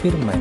[0.00, 0.32] Allah.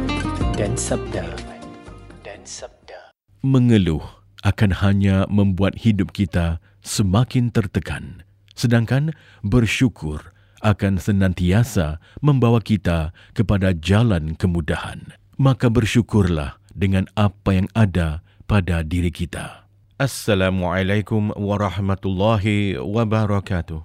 [3.43, 3.99] mengeluh
[4.39, 8.23] akan hanya membuat hidup kita semakin tertekan,
[8.55, 9.11] sedangkan
[9.43, 10.31] bersyukur
[10.63, 15.11] akan senantiasa membawa kita kepada jalan kemudahan.
[15.35, 19.67] Maka bersyukurlah dengan apa yang ada pada diri kita.
[19.99, 23.83] Assalamualaikum warahmatullahi wabarakatuh.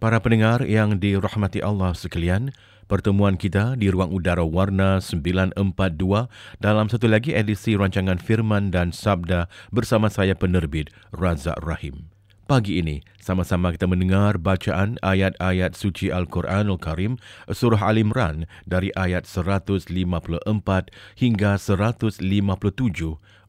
[0.00, 2.48] Para pendengar yang dirahmati Allah sekalian,
[2.92, 5.56] pertemuan kita di ruang udara warna 942
[6.60, 12.11] dalam satu lagi edisi rancangan Firman dan Sabda bersama saya penerbit Razak Rahim.
[12.52, 17.16] Pagi ini, sama-sama kita mendengar bacaan ayat-ayat suci Al-Quranul Karim
[17.48, 19.88] surah Al-Imran dari ayat 154
[21.16, 22.20] hingga 157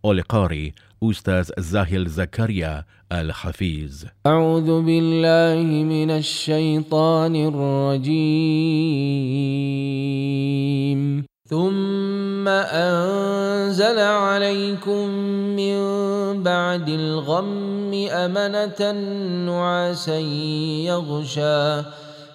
[0.07, 0.71] oleh Qari
[1.03, 4.07] Ustaz Zahil Zakaria Al-Hafiz.
[4.23, 8.63] A'udzu billahi minasy syaithanir rajim.
[11.53, 15.07] ثم أنزل عليكم
[15.53, 15.77] من
[16.43, 18.91] بعد الغم أمنة
[19.45, 20.17] نعاسا
[20.89, 21.81] يغشى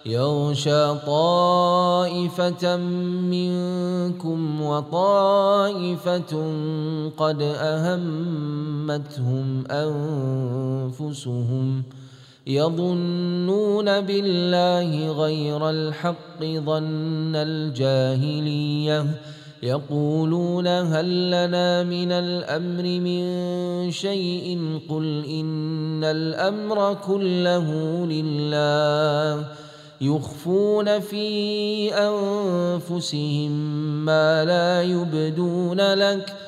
[0.07, 2.77] يغشى طائفة
[3.35, 6.33] منكم وطائفة
[7.19, 9.47] قد أهمتهم
[10.91, 11.83] أنفسهم
[12.49, 19.07] يظنون بالله غير الحق ظن الجاهلية.
[19.63, 24.59] يقولون هل لنا من الأمر من شيء؟
[24.89, 27.67] قل إن الأمر كله
[28.07, 29.47] لله.
[30.01, 33.51] يخفون في أنفسهم
[34.05, 36.48] ما لا يبدون لك.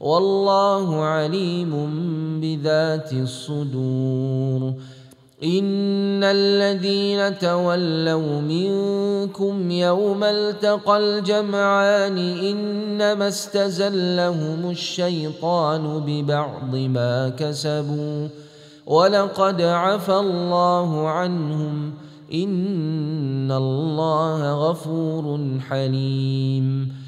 [0.00, 1.72] والله عليم
[2.40, 4.72] بذات الصدور.
[5.44, 18.28] إن الذين تولوا منكم يوم التقى الجمعان إنما استزلهم الشيطان ببعض ما كسبوا.
[18.86, 21.92] ولقد عفى الله عنهم.
[22.34, 25.38] إن الله غفور
[25.68, 27.07] حليم.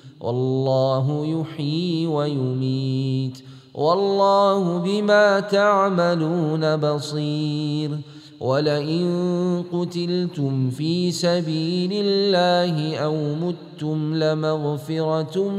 [0.21, 3.37] والله يحيي ويميت
[3.73, 7.91] والله بما تعملون بصير
[8.39, 15.49] ولئن قتلتم في سبيل الله أو متم لمغفرة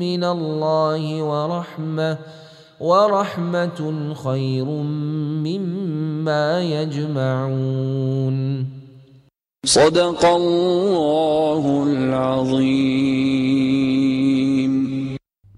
[0.00, 2.18] من الله ورحمة
[2.80, 4.64] ورحمة خير
[5.44, 8.36] مما يجمعون.
[9.64, 13.77] صدق الله العظيم.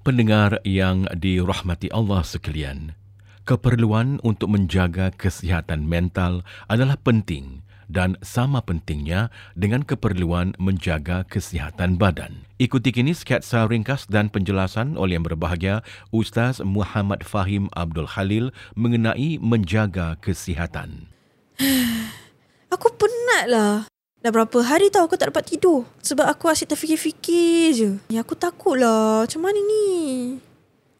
[0.01, 2.97] Pendengar yang dirahmati Allah sekalian,
[3.45, 6.41] keperluan untuk menjaga kesihatan mental
[6.73, 12.49] adalah penting dan sama pentingnya dengan keperluan menjaga kesihatan badan.
[12.57, 19.37] Ikuti kini sketsa ringkas dan penjelasan oleh yang berbahagia Ustaz Muhammad Fahim Abdul Khalil mengenai
[19.37, 21.13] menjaga kesihatan.
[22.75, 24.00] Aku penat lah.
[24.21, 25.89] Dah berapa hari tau aku tak dapat tidur.
[26.05, 27.91] Sebab aku asyik terfikir-fikir je.
[28.13, 29.25] Ya aku takut lah.
[29.25, 30.37] Macam mana ni?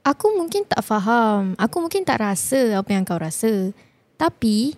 [0.01, 1.53] Aku mungkin tak faham.
[1.61, 3.77] Aku mungkin tak rasa apa yang kau rasa.
[4.17, 4.73] Tapi,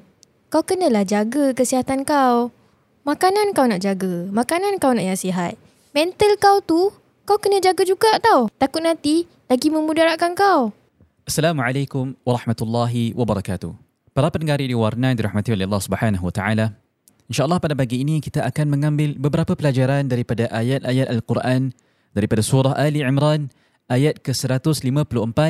[0.50, 2.50] kau kenalah jaga kesihatan kau.
[3.06, 4.26] Makanan kau nak jaga.
[4.34, 5.54] Makanan kau nak yang sihat.
[5.94, 6.90] Mental kau tu,
[7.22, 8.50] kau kena jaga juga tau.
[8.58, 10.74] Takut nanti lagi memudaratkan kau.
[11.22, 13.70] Assalamualaikum warahmatullahi wabarakatuh.
[14.10, 16.81] Para pendengar di Warna yang dirahmati oleh Allah Subhanahu wa taala.
[17.32, 21.73] InsyaAllah pada pagi ini kita akan mengambil beberapa pelajaran daripada ayat-ayat Al-Quran
[22.12, 23.49] daripada surah Ali Imran
[23.88, 25.40] ayat ke-154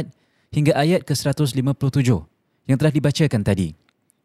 [0.55, 2.07] hingga ayat ke-157
[2.71, 3.75] yang telah dibacakan tadi.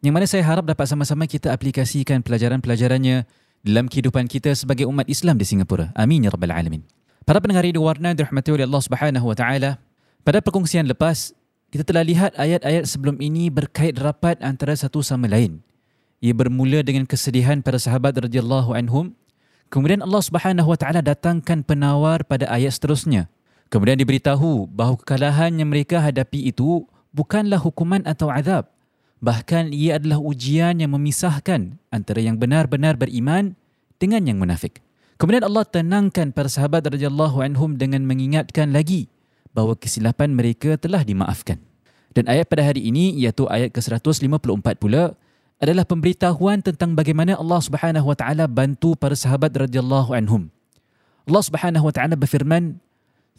[0.06, 3.26] Yang mana saya harap dapat sama-sama kita aplikasikan pelajaran-pelajarannya
[3.66, 5.90] dalam kehidupan kita sebagai umat Islam di Singapura.
[5.98, 6.86] Amin ya rabbal alamin.
[7.26, 9.82] Para pendengar di warna dirahmati oleh Allah Subhanahu wa taala,
[10.22, 11.34] pada perkongsian lepas
[11.74, 15.66] kita telah lihat ayat-ayat sebelum ini berkait rapat antara satu sama lain
[16.18, 19.14] ia bermula dengan kesedihan para sahabat radhiyallahu anhum.
[19.70, 23.30] Kemudian Allah Subhanahu wa taala datangkan penawar pada ayat seterusnya.
[23.68, 28.72] Kemudian diberitahu bahawa kekalahan yang mereka hadapi itu bukanlah hukuman atau azab.
[29.20, 33.58] Bahkan ia adalah ujian yang memisahkan antara yang benar-benar beriman
[33.98, 34.80] dengan yang munafik.
[35.18, 39.10] Kemudian Allah tenangkan para sahabat radhiyallahu anhum dengan mengingatkan lagi
[39.52, 41.58] bahawa kesilapan mereka telah dimaafkan.
[42.14, 45.18] Dan ayat pada hari ini iaitu ayat ke-154 pula
[45.58, 50.54] adalah pemberitahuan tentang bagaimana Allah Subhanahu wa taala bantu para sahabat radhiyallahu anhum.
[51.26, 52.78] Allah Subhanahu wa taala berfirman,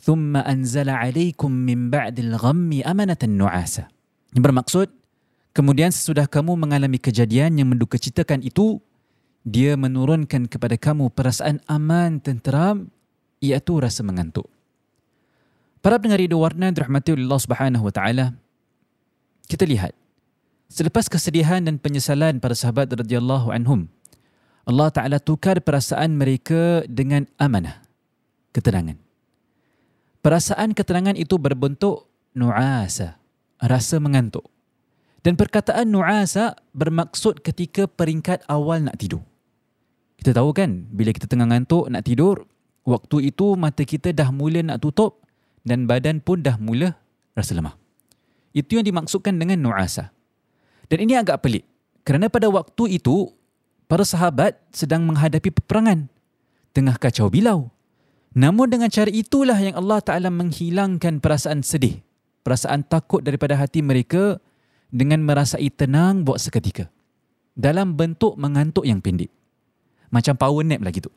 [0.03, 3.87] "Thumma anzala 'alaikum min ba'dil ghammi amanatan nu'asa."
[4.35, 4.89] Yang bermaksud,
[5.55, 8.83] kemudian sesudah kamu mengalami kejadian yang mendukacitakan itu,
[9.47, 12.91] dia menurunkan kepada kamu perasaan aman tenteram
[13.39, 14.51] iaitu rasa mengantuk.
[15.79, 18.35] Para pendengar radio warna dirahmati Allah Subhanahu wa taala,
[19.47, 19.95] kita lihat
[20.69, 23.89] Selepas kesedihan dan penyesalan para sahabat radhiyallahu anhum,
[24.69, 27.81] Allah Taala tukar perasaan mereka dengan amanah,
[28.53, 29.01] ketenangan.
[30.21, 33.17] Perasaan ketenangan itu berbentuk nuasa,
[33.57, 34.45] rasa mengantuk.
[35.25, 39.25] Dan perkataan nuasa bermaksud ketika peringkat awal nak tidur.
[40.21, 42.45] Kita tahu kan, bila kita tengah ngantuk nak tidur,
[42.85, 45.25] waktu itu mata kita dah mula nak tutup
[45.65, 46.93] dan badan pun dah mula
[47.33, 47.73] rasa lemah.
[48.53, 50.13] Itu yang dimaksudkan dengan nuasa.
[50.89, 51.69] Dan ini agak pelik.
[52.03, 53.29] Kerana pada waktu itu,
[53.85, 56.09] para sahabat sedang menghadapi peperangan.
[56.73, 57.69] Tengah kacau bilau.
[58.33, 62.01] Namun dengan cara itulah yang Allah Ta'ala menghilangkan perasaan sedih.
[62.41, 64.41] Perasaan takut daripada hati mereka
[64.89, 66.89] dengan merasai tenang buat seketika.
[67.53, 69.29] Dalam bentuk mengantuk yang pendek.
[70.09, 71.13] Macam power nap lah gitu.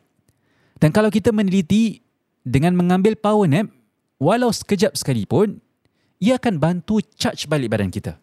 [0.81, 2.03] Dan kalau kita meneliti
[2.43, 3.71] dengan mengambil power nap,
[4.19, 5.63] walau sekejap sekalipun,
[6.19, 8.19] ia akan bantu charge balik badan kita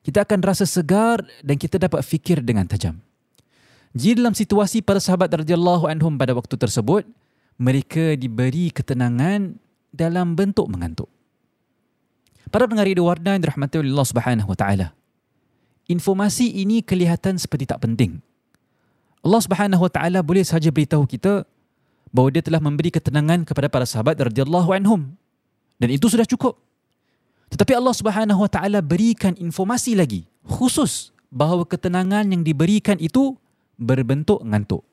[0.00, 2.96] kita akan rasa segar dan kita dapat fikir dengan tajam.
[3.90, 7.02] Jika dalam situasi para sahabat radhiyallahu anhum pada waktu tersebut,
[7.58, 9.58] mereka diberi ketenangan
[9.90, 11.10] dalam bentuk mengantuk.
[12.48, 14.86] Para pendengar Radio Warna yang dirahmati oleh Allah Subhanahu wa taala.
[15.90, 18.22] Informasi ini kelihatan seperti tak penting.
[19.20, 21.44] Allah Subhanahu wa taala boleh saja beritahu kita
[22.14, 25.14] bahawa dia telah memberi ketenangan kepada para sahabat radhiyallahu anhum.
[25.82, 26.58] Dan itu sudah cukup.
[27.50, 33.34] Tetapi Allah Subhanahu Wa Taala berikan informasi lagi khusus bahawa ketenangan yang diberikan itu
[33.74, 34.86] berbentuk ngantuk.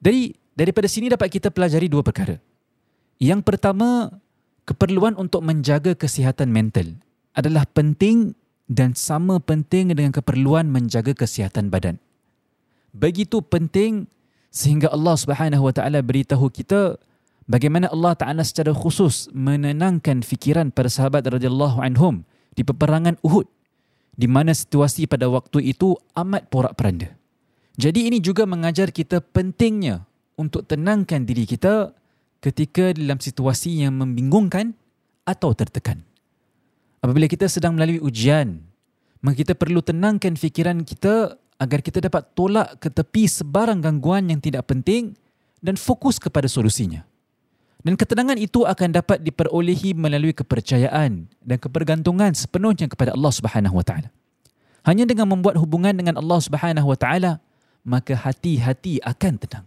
[0.00, 2.40] Dari daripada sini dapat kita pelajari dua perkara.
[3.22, 4.10] Yang pertama,
[4.66, 6.96] keperluan untuk menjaga kesihatan mental
[7.36, 8.34] adalah penting
[8.66, 12.00] dan sama penting dengan keperluan menjaga kesihatan badan.
[12.92, 14.08] Begitu penting
[14.52, 17.00] sehingga Allah Subhanahu Wa Taala beritahu kita
[17.46, 23.48] bagaimana Allah Taala secara khusus menenangkan fikiran para sahabat radhiyallahu anhum di peperangan Uhud
[24.12, 27.16] di mana situasi pada waktu itu amat porak-poranda.
[27.80, 30.04] Jadi ini juga mengajar kita pentingnya
[30.36, 31.96] untuk tenangkan diri kita
[32.44, 34.76] ketika dalam situasi yang membingungkan
[35.24, 36.04] atau tertekan.
[37.00, 38.60] Apabila kita sedang melalui ujian,
[39.24, 44.42] maka kita perlu tenangkan fikiran kita agar kita dapat tolak ke tepi sebarang gangguan yang
[44.42, 45.14] tidak penting
[45.62, 47.06] dan fokus kepada solusinya.
[47.82, 53.84] Dan ketenangan itu akan dapat diperolehi melalui kepercayaan dan kebergantungan sepenuhnya kepada Allah Subhanahu Wa
[53.84, 54.08] Taala.
[54.86, 57.32] Hanya dengan membuat hubungan dengan Allah Subhanahu Wa Taala,
[57.82, 59.66] maka hati-hati akan tenang.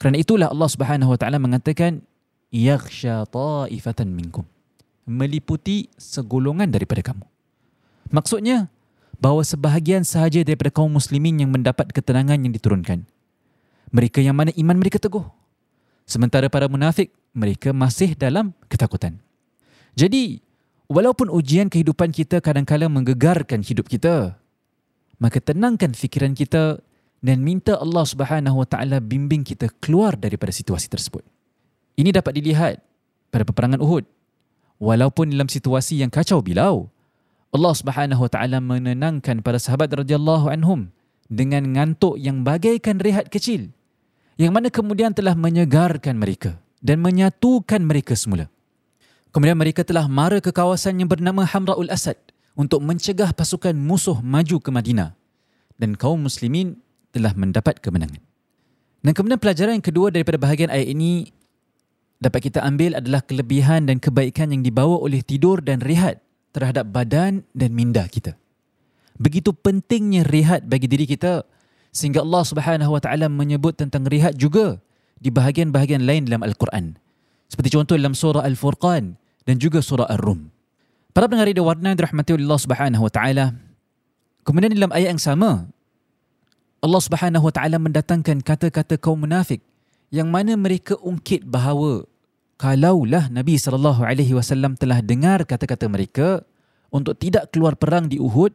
[0.00, 2.00] Kerana itulah Allah Subhanahu Wa Taala mengatakan
[2.48, 4.48] yaghsha ta'ifatan minkum
[5.04, 7.24] meliputi segolongan daripada kamu.
[8.08, 8.72] Maksudnya
[9.20, 13.04] bahawa sebahagian sahaja daripada kaum muslimin yang mendapat ketenangan yang diturunkan.
[13.94, 15.24] Mereka yang mana iman mereka teguh.
[16.04, 19.18] Sementara para munafik mereka masih dalam ketakutan.
[19.96, 20.44] Jadi,
[20.86, 24.36] walaupun ujian kehidupan kita kadang-kadang menggegarkan hidup kita,
[25.16, 26.82] maka tenangkan fikiran kita
[27.24, 31.24] dan minta Allah Subhanahu Wa Taala bimbing kita keluar daripada situasi tersebut.
[31.96, 32.84] Ini dapat dilihat
[33.32, 34.04] pada peperangan Uhud.
[34.82, 36.90] Walaupun dalam situasi yang kacau bilau,
[37.54, 40.92] Allah Subhanahu Wa Taala menenangkan para sahabat radhiyallahu anhum
[41.30, 43.72] dengan ngantuk yang bagaikan rehat kecil
[44.34, 48.50] yang mana kemudian telah menyegarkan mereka dan menyatukan mereka semula.
[49.34, 52.14] Kemudian mereka telah mara ke kawasan yang bernama Hamra'ul Asad
[52.54, 55.18] untuk mencegah pasukan musuh maju ke Madinah.
[55.74, 56.78] Dan kaum muslimin
[57.10, 58.22] telah mendapat kemenangan.
[59.02, 61.34] Dan kemudian pelajaran yang kedua daripada bahagian ayat ini
[62.22, 66.22] dapat kita ambil adalah kelebihan dan kebaikan yang dibawa oleh tidur dan rehat
[66.54, 68.38] terhadap badan dan minda kita.
[69.18, 71.42] Begitu pentingnya rehat bagi diri kita
[71.94, 74.82] sehingga Allah Subhanahu Wa Taala menyebut tentang rehat juga
[75.22, 76.98] di bahagian-bahagian lain dalam Al-Quran.
[77.46, 79.14] Seperti contoh dalam surah Al-Furqan
[79.46, 80.50] dan juga surah Ar-Rum.
[81.14, 83.54] Para pendengar radio warna dirahmati oleh Allah Subhanahu wa taala.
[84.42, 85.70] Kemudian dalam ayat yang sama
[86.82, 89.62] Allah Subhanahu wa taala mendatangkan kata-kata kaum munafik
[90.10, 92.04] yang mana mereka ungkit bahawa
[92.58, 96.42] kalaulah Nabi sallallahu alaihi wasallam telah dengar kata-kata mereka
[96.90, 98.50] untuk tidak keluar perang di Uhud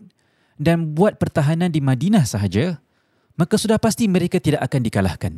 [0.59, 2.83] dan buat pertahanan di Madinah sahaja,
[3.39, 5.33] maka sudah pasti mereka tidak akan dikalahkan.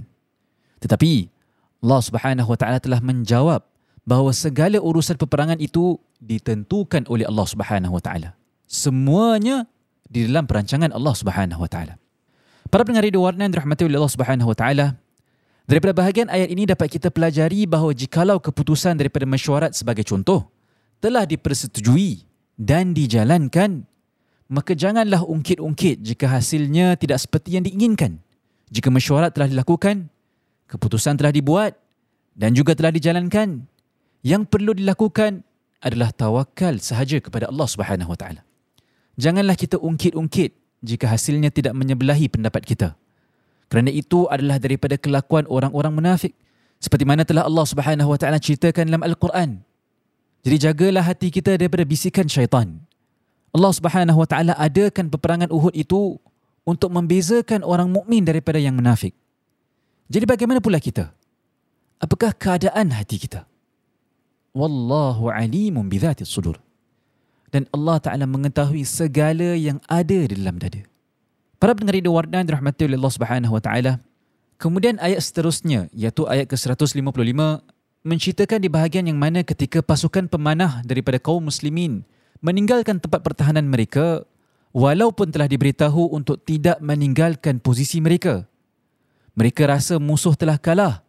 [0.82, 1.30] Tetapi
[1.86, 3.62] Allah Subhanahu Wa Taala telah menjawab
[4.02, 8.30] bahawa segala urusan peperangan itu ditentukan oleh Allah Subhanahu Wa Taala.
[8.66, 9.70] Semuanya
[10.10, 11.94] di dalam perancangan Allah Subhanahu Wa Taala.
[12.74, 14.88] Para pendengar radio warna yang dirahmati oleh Allah Subhanahu Wa Taala,
[15.70, 20.50] daripada bahagian ayat ini dapat kita pelajari bahawa jikalau keputusan daripada mesyuarat sebagai contoh
[20.98, 22.26] telah dipersetujui
[22.58, 23.86] dan dijalankan,
[24.52, 28.20] maka janganlah ungkit-ungkit jika hasilnya tidak seperti yang diinginkan.
[28.68, 30.12] Jika mesyuarat telah dilakukan,
[30.68, 31.80] keputusan telah dibuat
[32.36, 33.64] dan juga telah dijalankan.
[34.22, 35.48] Yang perlu dilakukan
[35.80, 38.42] adalah tawakal sahaja kepada Allah Subhanahu Wa Taala.
[39.16, 43.00] Janganlah kita ungkit-ungkit jika hasilnya tidak menyebelahi pendapat kita.
[43.72, 46.36] Kerana itu adalah daripada kelakuan orang-orang munafik.
[46.76, 49.64] Seperti mana telah Allah Subhanahu Wa Taala ceritakan dalam Al-Quran.
[50.44, 52.91] Jadi jagalah hati kita daripada bisikan syaitan.
[53.52, 56.16] Allah Subhanahu Wa Taala adakan peperangan Uhud itu
[56.64, 59.12] untuk membezakan orang mukmin daripada yang munafik.
[60.12, 61.12] Jadi bagaimana pula kita?
[62.00, 63.48] Apakah keadaan hati kita?
[64.52, 66.60] Wallahu alimun bidhati sudur.
[67.52, 70.88] Dan Allah Ta'ala mengetahui segala yang ada di dalam dada.
[71.60, 73.94] Para pendengar Radio Wardan dirahmati oleh Allah Subhanahu Wa Taala.
[74.56, 77.04] Kemudian ayat seterusnya iaitu ayat ke-155
[78.08, 82.08] menceritakan di bahagian yang mana ketika pasukan pemanah daripada kaum muslimin
[82.42, 84.26] meninggalkan tempat pertahanan mereka
[84.74, 88.52] walaupun telah diberitahu untuk tidak meninggalkan posisi mereka
[89.32, 91.04] mereka rasa musuh telah kalah,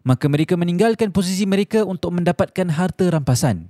[0.00, 3.68] maka mereka meninggalkan posisi mereka untuk mendapatkan harta rampasan.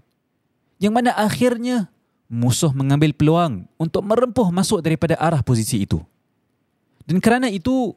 [0.78, 1.90] Yang mana akhirnya
[2.30, 5.98] musuh mengambil peluang untuk merempuh masuk daripada arah posisi itu.
[7.02, 7.96] Dan kerana itu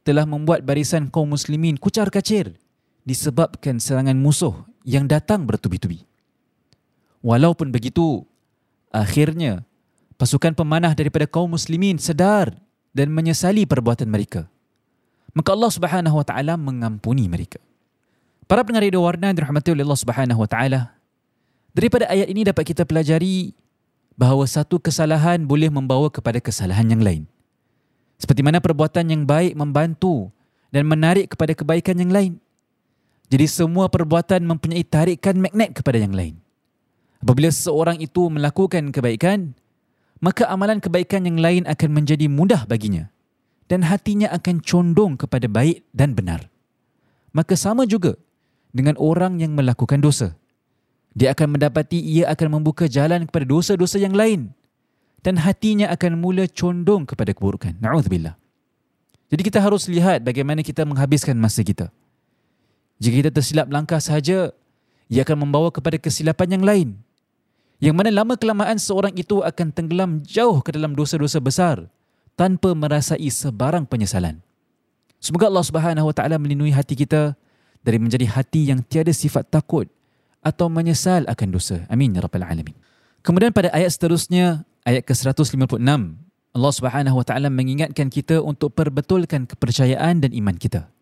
[0.00, 2.56] telah membuat barisan kaum muslimin kucar kacir
[3.04, 6.08] disebabkan serangan musuh yang datang bertubi-tubi.
[7.20, 8.24] Walaupun begitu,
[8.94, 9.66] akhirnya
[10.14, 12.54] pasukan pemanah daripada kaum muslimin sedar
[12.94, 14.46] dan menyesali perbuatan mereka
[15.34, 17.58] maka Allah Subhanahu wa taala mengampuni mereka.
[18.46, 20.94] Para pendengar radio warna dirahmati oleh Allah Subhanahu wa taala.
[21.74, 23.50] Daripada ayat ini dapat kita pelajari
[24.14, 27.22] bahawa satu kesalahan boleh membawa kepada kesalahan yang lain.
[28.14, 30.30] Seperti mana perbuatan yang baik membantu
[30.70, 32.32] dan menarik kepada kebaikan yang lain.
[33.26, 36.38] Jadi semua perbuatan mempunyai tarikan magnet kepada yang lain.
[37.24, 39.56] Apabila seseorang itu melakukan kebaikan,
[40.20, 43.08] maka amalan kebaikan yang lain akan menjadi mudah baginya
[43.64, 46.52] dan hatinya akan condong kepada baik dan benar.
[47.32, 48.20] Maka sama juga
[48.76, 50.36] dengan orang yang melakukan dosa.
[51.16, 54.52] Dia akan mendapati ia akan membuka jalan kepada dosa-dosa yang lain
[55.24, 57.72] dan hatinya akan mula condong kepada keburukan.
[57.80, 58.36] Na'udzubillah.
[59.32, 61.88] Jadi kita harus lihat bagaimana kita menghabiskan masa kita.
[63.00, 64.52] Jika kita tersilap langkah sahaja,
[65.08, 66.88] ia akan membawa kepada kesilapan yang lain.
[67.82, 71.90] Yang mana lama kelamaan seorang itu akan tenggelam jauh ke dalam dosa-dosa besar
[72.38, 74.38] tanpa merasai sebarang penyesalan.
[75.18, 77.34] Semoga Allah Subhanahu Wa Taala melindungi hati kita
[77.80, 79.88] dari menjadi hati yang tiada sifat takut
[80.44, 81.82] atau menyesal akan dosa.
[81.88, 82.76] Amin ya rabbal alamin.
[83.24, 85.80] Kemudian pada ayat seterusnya, ayat ke-156,
[86.54, 90.92] Allah Subhanahu Wa Taala mengingatkan kita untuk perbetulkan kepercayaan dan iman kita.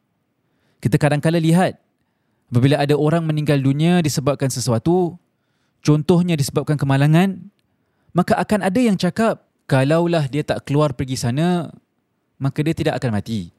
[0.79, 1.83] Kita kadang-kala lihat
[2.51, 5.19] apabila ada orang meninggal dunia disebabkan sesuatu,
[5.83, 7.53] contohnya disebabkan kemalangan,
[8.15, 11.69] maka akan ada yang cakap, kalaulah dia tak keluar pergi sana,
[12.39, 13.51] maka dia tidak akan mati.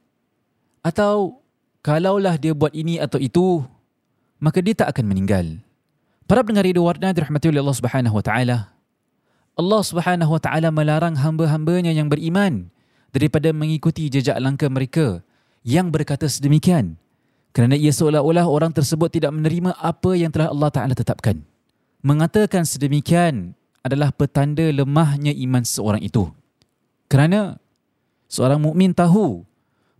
[0.82, 1.44] Atau
[1.84, 3.62] kalaulah dia buat ini atau itu,
[4.39, 5.60] maka dia tak akan meninggal.
[6.24, 8.58] Para pendengar radio warna dirahmati oleh Allah Subhanahu wa taala.
[9.53, 12.74] Allah Subhanahu wa taala melarang hamba-hambanya yang beriman
[13.13, 15.22] daripada mengikuti jejak langkah mereka
[15.62, 16.98] yang berkata sedemikian
[17.53, 21.46] kerana ia seolah-olah orang tersebut tidak menerima apa yang telah Allah Taala tetapkan
[22.03, 26.27] mengatakan sedemikian adalah petanda lemahnya iman seorang itu.
[27.07, 27.57] Kerana
[28.27, 29.48] seorang mukmin tahu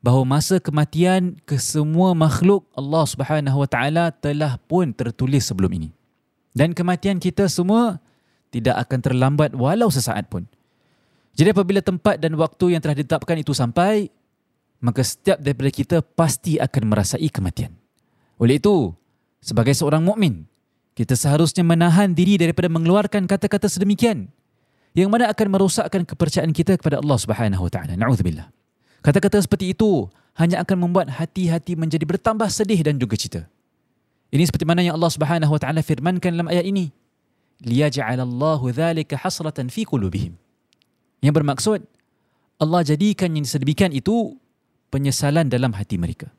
[0.03, 5.89] bahawa masa kematian ke semua makhluk Allah Subhanahu Wa Taala telah pun tertulis sebelum ini.
[6.51, 8.03] Dan kematian kita semua
[8.53, 10.45] tidak akan terlambat walau sesaat pun.
[11.33, 14.12] Jadi apabila tempat dan waktu yang telah ditetapkan itu sampai,
[14.77, 17.74] maka setiap daripada kita pasti akan merasai kematian.
[18.38, 18.93] Oleh itu,
[19.41, 20.45] sebagai seorang mukmin,
[20.93, 24.29] kita seharusnya menahan diri daripada mengeluarkan kata-kata sedemikian
[24.93, 27.97] yang mana akan merosakkan kepercayaan kita kepada Allah Subhanahu wa taala.
[27.97, 28.53] Nauzubillah.
[29.01, 30.05] Kata-kata seperti itu
[30.38, 33.41] hanya akan membuat hati-hati menjadi bertambah sedih dan juga cita.
[34.29, 36.93] Ini seperti mana yang Allah Subhanahu wa taala firmankan dalam ayat ini.
[37.65, 40.38] Liyaj'alallahu dzalika hasratan fi qulubihim.
[41.25, 41.79] Yang bermaksud
[42.62, 44.38] Allah jadikan yang sedemikian itu
[44.93, 46.29] penyesalan dalam hati mereka.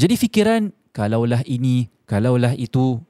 [0.00, 3.00] Jadi fikiran kalaulah ini, kalaulah itu,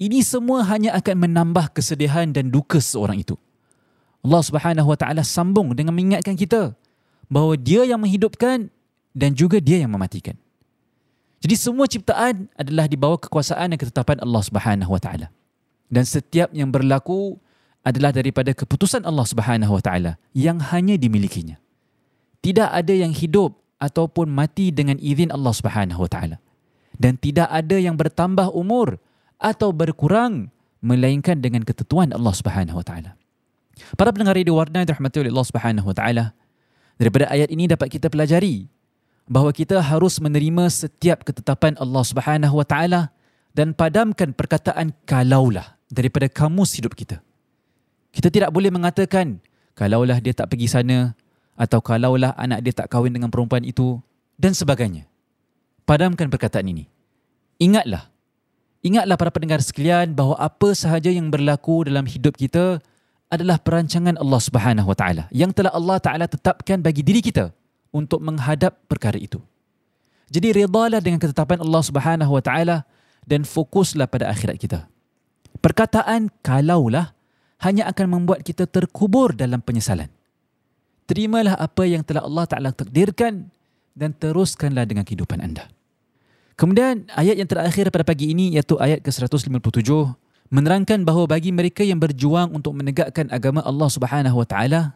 [0.00, 3.36] ini semua hanya akan menambah kesedihan dan duka seorang itu.
[4.24, 6.72] Allah Subhanahu Wa Taala sambung dengan mengingatkan kita
[7.28, 8.72] bahawa Dia yang menghidupkan
[9.12, 10.40] dan juga Dia yang mematikan.
[11.40, 15.28] Jadi semua ciptaan adalah di bawah kekuasaan dan ketetapan Allah Subhanahu Wa Taala.
[15.92, 17.36] Dan setiap yang berlaku
[17.84, 21.60] adalah daripada keputusan Allah Subhanahu Wa Taala yang hanya dimilikinya.
[22.40, 26.36] Tidak ada yang hidup ataupun mati dengan izin Allah Subhanahu Wa Taala.
[27.00, 29.00] Dan tidak ada yang bertambah umur
[29.40, 30.52] atau berkurang
[30.84, 33.16] melainkan dengan ketentuan Allah Subhanahu wa taala.
[33.96, 36.24] Para pendengar radio warna dirahmati oleh Allah Subhanahu wa taala,
[37.00, 38.68] daripada ayat ini dapat kita pelajari
[39.24, 43.08] bahawa kita harus menerima setiap ketetapan Allah Subhanahu wa taala
[43.56, 47.24] dan padamkan perkataan kalaulah daripada kamus hidup kita.
[48.12, 49.40] Kita tidak boleh mengatakan
[49.72, 51.16] kalaulah dia tak pergi sana
[51.56, 53.98] atau kalaulah anak dia tak kahwin dengan perempuan itu
[54.36, 55.08] dan sebagainya.
[55.88, 56.86] Padamkan perkataan ini.
[57.60, 58.08] Ingatlah
[58.80, 62.80] Ingatlah para pendengar sekalian bahawa apa sahaja yang berlaku dalam hidup kita
[63.28, 67.52] adalah perancangan Allah Subhanahu Wa Taala yang telah Allah Taala tetapkan bagi diri kita
[67.92, 69.36] untuk menghadap perkara itu.
[70.32, 72.76] Jadi redalah dengan ketetapan Allah Subhanahu Wa Taala
[73.28, 74.88] dan fokuslah pada akhirat kita.
[75.60, 77.12] Perkataan kalaulah
[77.60, 80.08] hanya akan membuat kita terkubur dalam penyesalan.
[81.04, 83.52] Terimalah apa yang telah Allah Taala takdirkan
[83.92, 85.68] dan teruskanlah dengan kehidupan anda.
[86.60, 89.88] Kemudian ayat yang terakhir pada pagi ini iaitu ayat ke-157
[90.52, 94.92] menerangkan bahawa bagi mereka yang berjuang untuk menegakkan agama Allah Subhanahu wa taala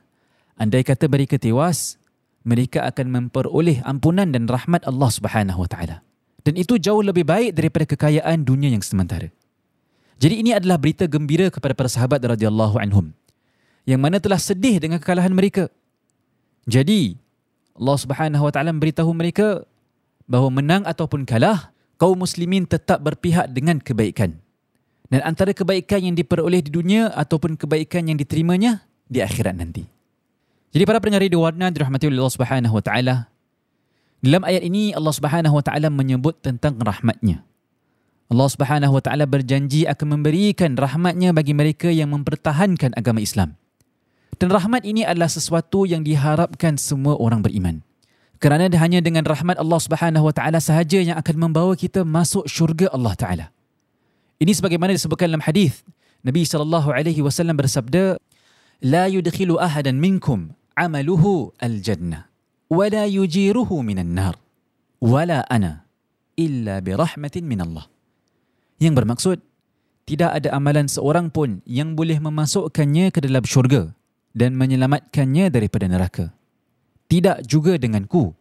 [0.61, 1.97] andai kata mereka tewas
[2.45, 6.05] mereka akan memperoleh ampunan dan rahmat Allah Subhanahu wa taala.
[6.45, 9.33] Dan itu jauh lebih baik daripada kekayaan dunia yang sementara.
[10.21, 13.17] Jadi ini adalah berita gembira kepada para sahabat radhiyallahu anhum
[13.89, 15.73] yang mana telah sedih dengan kekalahan mereka.
[16.69, 17.17] Jadi
[17.73, 19.65] Allah Subhanahu wa taala memberitahu mereka
[20.25, 24.41] bahawa menang ataupun kalah, kaum muslimin tetap berpihak dengan kebaikan.
[25.13, 29.85] Dan antara kebaikan yang diperoleh di dunia ataupun kebaikan yang diterimanya di akhirat nanti.
[30.75, 33.15] Jadi para pendengar radio warna dirahmati oleh Allah Subhanahu wa taala.
[34.25, 37.47] Dalam ayat ini Allah Subhanahu wa taala menyebut tentang rahmatnya.
[38.33, 43.55] Allah Subhanahu wa taala berjanji akan memberikan rahmatnya bagi mereka yang mempertahankan agama Islam.
[44.35, 47.87] Dan rahmat ini adalah sesuatu yang diharapkan semua orang beriman
[48.45, 52.93] kerana hanya dengan rahmat Allah Subhanahu wa taala sahaja yang akan membawa kita masuk syurga
[52.93, 53.47] Allah taala.
[54.37, 55.81] Ini sebagaimana disebutkan dalam hadis
[56.21, 58.21] Nabi sallallahu alaihi wasallam bersabda,
[58.85, 62.29] "La yudkhilu ahadan minkum amaluhu al-jannah
[62.69, 64.37] wa la yujiruhu minan nar
[65.01, 65.89] wala ana
[66.37, 67.89] illa bi rahmatin min Allah."
[68.77, 69.39] Yang bermaksud
[70.05, 73.97] tidak ada amalan seorang pun yang boleh memasukkannya ke dalam syurga
[74.37, 76.37] dan menyelamatkannya daripada neraka
[77.09, 78.33] tidak juga denganku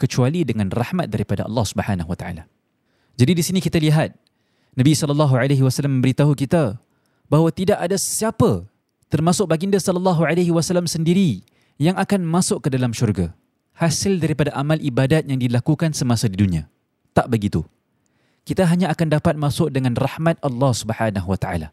[0.00, 2.48] kecuali dengan rahmat daripada Allah Subhanahu wa taala.
[3.20, 4.16] Jadi di sini kita lihat
[4.72, 6.80] Nabi sallallahu alaihi wasallam memberitahu kita
[7.28, 8.64] bahawa tidak ada siapa
[9.12, 11.44] termasuk baginda sallallahu alaihi wasallam sendiri
[11.76, 13.34] yang akan masuk ke dalam syurga
[13.80, 16.68] hasil daripada amal ibadat yang dilakukan semasa di dunia.
[17.16, 17.64] Tak begitu.
[18.44, 21.72] Kita hanya akan dapat masuk dengan rahmat Allah Subhanahu wa taala.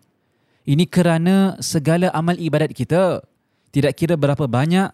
[0.67, 3.23] Ini kerana segala amal ibadat kita
[3.71, 4.91] tidak kira berapa banyak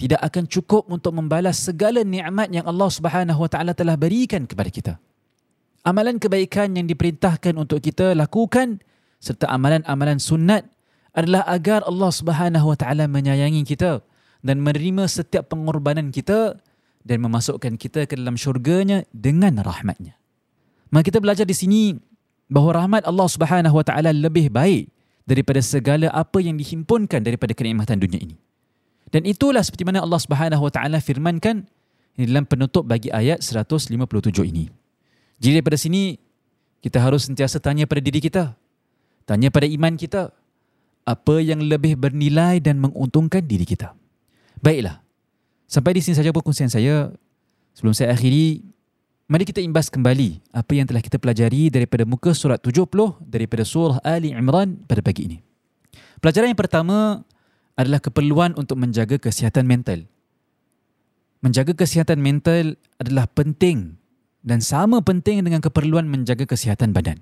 [0.00, 4.72] tidak akan cukup untuk membalas segala nikmat yang Allah Subhanahu wa taala telah berikan kepada
[4.72, 4.92] kita.
[5.84, 8.80] Amalan kebaikan yang diperintahkan untuk kita lakukan
[9.20, 10.64] serta amalan-amalan sunat
[11.12, 14.00] adalah agar Allah Subhanahu wa taala menyayangi kita
[14.40, 16.56] dan menerima setiap pengorbanan kita
[17.04, 20.16] dan memasukkan kita ke dalam syurganya dengan rahmatnya.
[20.88, 21.92] Maka kita belajar di sini
[22.48, 24.88] bahawa rahmat Allah Subhanahu wa taala lebih baik
[25.28, 28.49] daripada segala apa yang dihimpunkan daripada kenikmatan dunia ini.
[29.10, 31.66] Dan itulah seperti mana Allah Subhanahu Wa Taala firmankan
[32.14, 33.94] dalam penutup bagi ayat 157
[34.46, 34.70] ini.
[35.40, 36.20] Jadi daripada sini
[36.80, 38.54] kita harus sentiasa tanya pada diri kita,
[39.26, 40.30] tanya pada iman kita,
[41.04, 43.96] apa yang lebih bernilai dan menguntungkan diri kita.
[44.60, 45.00] Baiklah.
[45.70, 47.14] Sampai di sini saja perkongsian saya.
[47.70, 48.66] Sebelum saya akhiri,
[49.30, 52.90] mari kita imbas kembali apa yang telah kita pelajari daripada muka surat 70
[53.22, 55.38] daripada surah Ali Imran pada pagi ini.
[56.18, 57.24] Pelajaran yang pertama,
[57.80, 60.04] adalah keperluan untuk menjaga kesihatan mental.
[61.40, 63.96] Menjaga kesihatan mental adalah penting
[64.44, 67.16] dan sama penting dengan keperluan menjaga kesihatan badan.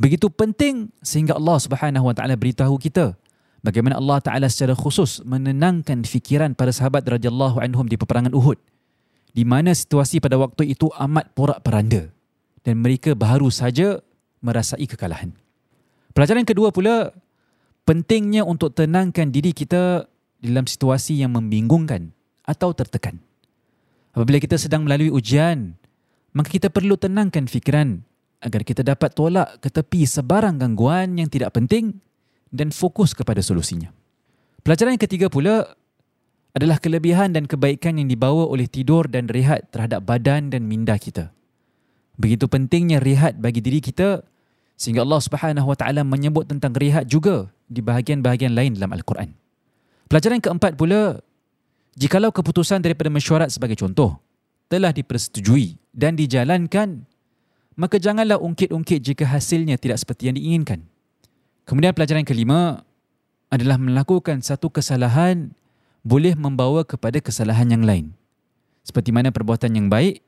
[0.00, 3.12] Begitu penting sehingga Allah Subhanahu Wa Taala beritahu kita
[3.60, 8.56] bagaimana Allah Taala secara khusus menenangkan fikiran para sahabat radhiyallahu anhum di peperangan Uhud
[9.32, 12.08] di mana situasi pada waktu itu amat porak-peranda
[12.64, 14.00] dan mereka baru saja
[14.40, 15.32] merasai kekalahan.
[16.12, 17.12] Pelajaran kedua pula
[17.82, 20.06] pentingnya untuk tenangkan diri kita
[20.42, 22.14] dalam situasi yang membingungkan
[22.46, 23.22] atau tertekan.
[24.12, 25.78] Apabila kita sedang melalui ujian,
[26.36, 28.02] maka kita perlu tenangkan fikiran
[28.42, 32.02] agar kita dapat tolak ke tepi sebarang gangguan yang tidak penting
[32.50, 33.94] dan fokus kepada solusinya.
[34.66, 35.64] Pelajaran yang ketiga pula
[36.52, 41.32] adalah kelebihan dan kebaikan yang dibawa oleh tidur dan rehat terhadap badan dan minda kita.
[42.20, 44.20] Begitu pentingnya rehat bagi diri kita
[44.76, 49.32] sehingga Allah Subhanahu Wa Taala menyebut tentang rehat juga di bahagian-bahagian lain dalam Al-Quran.
[50.06, 51.24] Pelajaran keempat pula,
[51.96, 54.20] jikalau keputusan daripada mesyuarat sebagai contoh
[54.68, 57.08] telah dipersetujui dan dijalankan,
[57.76, 60.84] maka janganlah ungkit-ungkit jika hasilnya tidak seperti yang diinginkan.
[61.64, 62.84] Kemudian pelajaran kelima
[63.48, 65.52] adalah melakukan satu kesalahan
[66.02, 68.12] boleh membawa kepada kesalahan yang lain.
[68.82, 70.20] Seperti mana perbuatan yang baik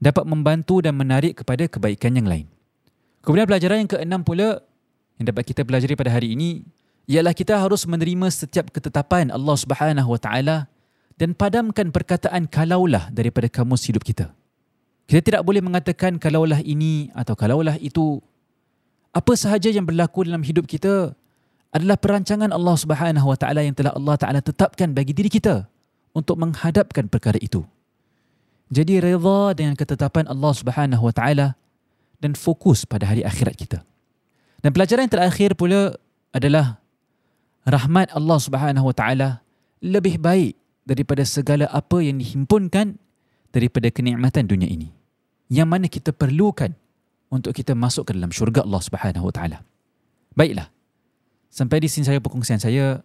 [0.00, 2.46] dapat membantu dan menarik kepada kebaikan yang lain.
[3.20, 4.64] Kemudian pelajaran yang keenam pula
[5.20, 6.64] yang dapat kita pelajari pada hari ini
[7.06, 10.56] ialah kita harus menerima setiap ketetapan Allah Subhanahu Wa Taala
[11.20, 14.32] dan padamkan perkataan kalaulah daripada kamus hidup kita.
[15.04, 18.24] Kita tidak boleh mengatakan kalaulah ini atau kalaulah itu.
[19.10, 21.12] Apa sahaja yang berlaku dalam hidup kita
[21.70, 25.66] adalah perancangan Allah Subhanahu Wa Taala yang telah Allah Taala tetapkan bagi diri kita
[26.14, 27.62] untuk menghadapkan perkara itu.
[28.70, 31.46] Jadi redha dengan ketetapan Allah Subhanahu Wa Taala
[32.22, 33.82] dan fokus pada hari akhirat kita.
[34.62, 35.98] Dan pelajaran yang terakhir pula
[36.30, 36.79] adalah
[37.66, 39.28] rahmat Allah Subhanahu Wa Taala
[39.80, 42.96] lebih baik daripada segala apa yang dihimpunkan
[43.52, 44.92] daripada kenikmatan dunia ini.
[45.50, 46.72] Yang mana kita perlukan
[47.30, 49.58] untuk kita masuk ke dalam syurga Allah Subhanahu Wa Taala.
[50.34, 50.70] Baiklah.
[51.50, 53.02] Sampai di sini saya perkongsian saya.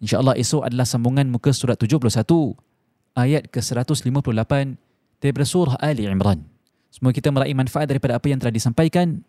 [0.00, 2.08] Insya-Allah esok adalah sambungan muka surat 71
[3.20, 4.52] ayat ke-158
[5.20, 6.40] daripada surah Ali Imran.
[6.88, 9.20] Semoga kita meraih manfaat daripada apa yang telah disampaikan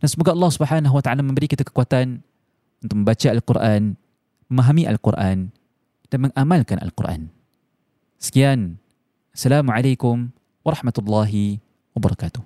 [0.00, 2.24] dan semoga Allah Subhanahu Wa Taala memberi kita kekuatan
[2.82, 3.96] untuk membaca Al-Quran,
[4.48, 5.50] memahami Al-Quran
[6.10, 7.30] dan mengamalkan Al-Quran.
[8.16, 8.80] Sekian.
[9.36, 10.32] Assalamualaikum
[10.64, 11.60] warahmatullahi
[11.92, 12.40] wabarakatuh.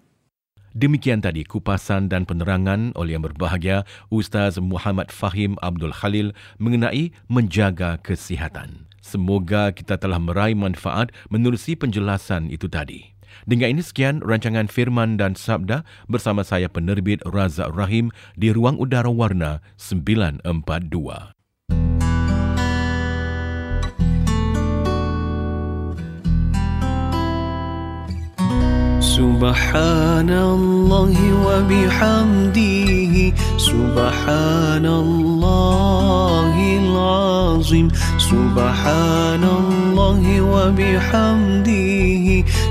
[0.70, 6.30] Demikian tadi kupasan dan penerangan oleh yang berbahagia Ustaz Muhammad Fahim Abdul Khalil
[6.62, 8.86] mengenai menjaga kesihatan.
[9.02, 13.09] Semoga kita telah meraih manfaat menerusi penjelasan itu tadi.
[13.45, 19.11] Dengan ini sekian rancangan Firman dan Sabda bersama saya penerbit Razak Rahim di Ruang Udara
[19.11, 21.35] Warna 942.
[29.15, 31.15] سبحان الله
[31.47, 33.15] وبحمده
[33.57, 37.87] سبحان الله العظيم
[38.19, 42.27] سبحان الله وبحمده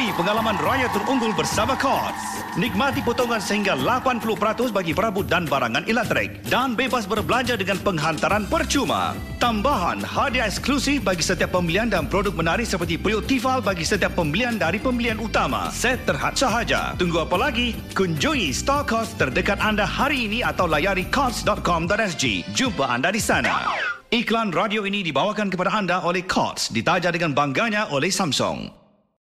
[0.00, 2.40] Terukai pengalaman raya terunggul bersama Courts.
[2.56, 6.40] Nikmati potongan sehingga 80% bagi perabot dan barangan elektrik.
[6.48, 9.12] Dan bebas berbelanja dengan penghantaran percuma.
[9.36, 14.56] Tambahan hadiah eksklusif bagi setiap pembelian dan produk menarik seperti periuk Tifal bagi setiap pembelian
[14.56, 15.68] dari pembelian utama.
[15.68, 16.96] Set terhad sahaja.
[16.96, 17.76] Tunggu apa lagi?
[17.92, 22.24] Kunjungi store Courts terdekat anda hari ini atau layari courts.com.sg.
[22.56, 23.68] Jumpa anda di sana.
[24.08, 28.79] Iklan radio ini dibawakan kepada anda oleh Courts, ditaja dengan bangganya oleh Samsung.